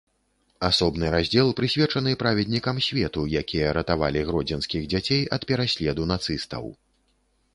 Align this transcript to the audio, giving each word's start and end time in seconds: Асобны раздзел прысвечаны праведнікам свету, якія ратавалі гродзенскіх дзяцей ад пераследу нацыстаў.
Асобны 0.67 1.09
раздзел 1.15 1.51
прысвечаны 1.59 2.13
праведнікам 2.23 2.77
свету, 2.87 3.21
якія 3.43 3.75
ратавалі 3.79 4.25
гродзенскіх 4.29 4.87
дзяцей 4.93 5.21
ад 5.37 5.41
пераследу 5.51 6.09
нацыстаў. 6.13 6.65